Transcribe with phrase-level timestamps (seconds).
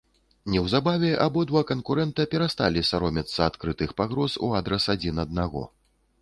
[0.51, 5.63] Неўзабаве абодва канкурэнта перасталі саромецца адкрытых пагроз у адрас адзін аднаго.